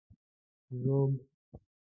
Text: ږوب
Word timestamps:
ږوب 0.81 1.11